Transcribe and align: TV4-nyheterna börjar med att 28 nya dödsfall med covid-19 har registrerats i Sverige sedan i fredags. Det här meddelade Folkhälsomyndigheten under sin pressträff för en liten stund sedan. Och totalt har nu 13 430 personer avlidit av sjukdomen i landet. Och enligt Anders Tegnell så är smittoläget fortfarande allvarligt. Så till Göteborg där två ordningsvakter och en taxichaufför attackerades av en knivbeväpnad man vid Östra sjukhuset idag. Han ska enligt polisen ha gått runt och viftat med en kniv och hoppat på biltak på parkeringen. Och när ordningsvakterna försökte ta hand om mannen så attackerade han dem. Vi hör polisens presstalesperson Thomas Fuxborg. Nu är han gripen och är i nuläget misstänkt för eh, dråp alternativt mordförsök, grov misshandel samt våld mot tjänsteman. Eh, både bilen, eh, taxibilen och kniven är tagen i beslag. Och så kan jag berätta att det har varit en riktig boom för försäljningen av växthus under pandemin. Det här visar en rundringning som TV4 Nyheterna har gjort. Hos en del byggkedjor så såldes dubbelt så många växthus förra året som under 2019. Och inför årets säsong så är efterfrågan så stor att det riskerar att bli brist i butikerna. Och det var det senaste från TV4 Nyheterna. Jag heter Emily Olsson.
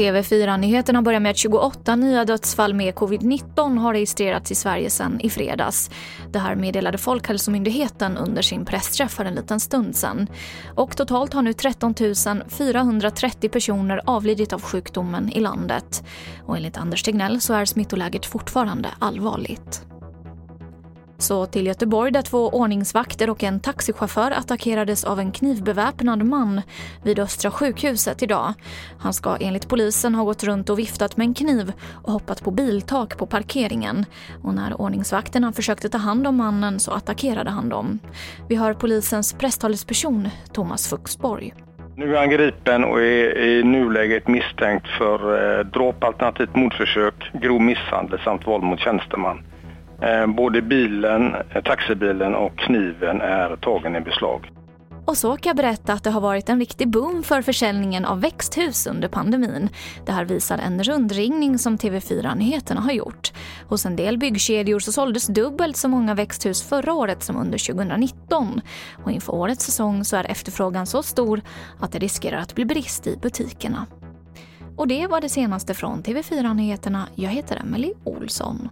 TV4-nyheterna 0.00 1.02
börjar 1.02 1.20
med 1.20 1.30
att 1.30 1.36
28 1.36 1.96
nya 1.96 2.24
dödsfall 2.24 2.74
med 2.74 2.94
covid-19 2.94 3.78
har 3.78 3.92
registrerats 3.92 4.52
i 4.52 4.54
Sverige 4.54 4.90
sedan 4.90 5.20
i 5.20 5.30
fredags. 5.30 5.90
Det 6.32 6.38
här 6.38 6.54
meddelade 6.54 6.98
Folkhälsomyndigheten 6.98 8.16
under 8.16 8.42
sin 8.42 8.64
pressträff 8.64 9.12
för 9.12 9.24
en 9.24 9.34
liten 9.34 9.60
stund 9.60 9.96
sedan. 9.96 10.26
Och 10.74 10.96
totalt 10.96 11.32
har 11.32 11.42
nu 11.42 11.52
13 11.52 11.94
430 12.48 13.48
personer 13.50 14.00
avlidit 14.04 14.52
av 14.52 14.62
sjukdomen 14.62 15.32
i 15.32 15.40
landet. 15.40 16.04
Och 16.46 16.56
enligt 16.56 16.76
Anders 16.76 17.02
Tegnell 17.02 17.40
så 17.40 17.54
är 17.54 17.64
smittoläget 17.64 18.26
fortfarande 18.26 18.88
allvarligt. 18.98 19.89
Så 21.20 21.46
till 21.46 21.66
Göteborg 21.66 22.12
där 22.12 22.22
två 22.22 22.48
ordningsvakter 22.48 23.30
och 23.30 23.44
en 23.44 23.60
taxichaufför 23.60 24.30
attackerades 24.30 25.04
av 25.04 25.20
en 25.20 25.32
knivbeväpnad 25.32 26.24
man 26.24 26.62
vid 27.02 27.18
Östra 27.18 27.50
sjukhuset 27.50 28.22
idag. 28.22 28.54
Han 28.98 29.12
ska 29.12 29.36
enligt 29.36 29.68
polisen 29.68 30.14
ha 30.14 30.24
gått 30.24 30.44
runt 30.44 30.70
och 30.70 30.78
viftat 30.78 31.16
med 31.16 31.24
en 31.24 31.34
kniv 31.34 31.72
och 32.04 32.12
hoppat 32.12 32.44
på 32.44 32.50
biltak 32.50 33.18
på 33.18 33.26
parkeringen. 33.26 34.04
Och 34.42 34.54
när 34.54 34.80
ordningsvakterna 34.80 35.52
försökte 35.52 35.88
ta 35.88 35.98
hand 35.98 36.26
om 36.26 36.36
mannen 36.36 36.80
så 36.80 36.90
attackerade 36.92 37.50
han 37.50 37.68
dem. 37.68 37.98
Vi 38.48 38.56
hör 38.56 38.74
polisens 38.74 39.32
presstalesperson 39.32 40.28
Thomas 40.52 40.88
Fuxborg. 40.88 41.54
Nu 41.96 42.14
är 42.14 42.18
han 42.18 42.30
gripen 42.30 42.84
och 42.84 43.00
är 43.00 43.38
i 43.38 43.62
nuläget 43.64 44.28
misstänkt 44.28 44.86
för 44.98 45.18
eh, 45.58 45.64
dråp 45.64 46.04
alternativt 46.04 46.56
mordförsök, 46.56 47.30
grov 47.32 47.60
misshandel 47.60 48.20
samt 48.24 48.46
våld 48.46 48.64
mot 48.64 48.80
tjänsteman. 48.80 49.42
Eh, 50.02 50.26
både 50.26 50.62
bilen, 50.62 51.34
eh, 51.34 51.62
taxibilen 51.62 52.34
och 52.34 52.58
kniven 52.58 53.20
är 53.20 53.56
tagen 53.56 53.96
i 53.96 54.00
beslag. 54.00 54.50
Och 55.04 55.16
så 55.16 55.36
kan 55.36 55.50
jag 55.50 55.56
berätta 55.56 55.92
att 55.92 56.04
det 56.04 56.10
har 56.10 56.20
varit 56.20 56.48
en 56.48 56.60
riktig 56.60 56.88
boom 56.88 57.22
för 57.22 57.42
försäljningen 57.42 58.04
av 58.04 58.20
växthus 58.20 58.86
under 58.86 59.08
pandemin. 59.08 59.68
Det 60.06 60.12
här 60.12 60.24
visar 60.24 60.58
en 60.58 60.82
rundringning 60.82 61.58
som 61.58 61.78
TV4 61.78 62.34
Nyheterna 62.34 62.80
har 62.80 62.92
gjort. 62.92 63.32
Hos 63.68 63.86
en 63.86 63.96
del 63.96 64.18
byggkedjor 64.18 64.78
så 64.78 64.92
såldes 64.92 65.26
dubbelt 65.26 65.76
så 65.76 65.88
många 65.88 66.14
växthus 66.14 66.62
förra 66.62 66.92
året 66.92 67.22
som 67.22 67.36
under 67.36 67.58
2019. 67.58 68.60
Och 69.04 69.10
inför 69.10 69.34
årets 69.34 69.64
säsong 69.64 70.04
så 70.04 70.16
är 70.16 70.30
efterfrågan 70.30 70.86
så 70.86 71.02
stor 71.02 71.40
att 71.80 71.92
det 71.92 71.98
riskerar 71.98 72.38
att 72.38 72.54
bli 72.54 72.64
brist 72.64 73.06
i 73.06 73.16
butikerna. 73.22 73.86
Och 74.76 74.88
det 74.88 75.06
var 75.06 75.20
det 75.20 75.28
senaste 75.28 75.74
från 75.74 76.02
TV4 76.02 76.54
Nyheterna. 76.54 77.08
Jag 77.14 77.30
heter 77.30 77.56
Emily 77.56 77.92
Olsson. 78.04 78.68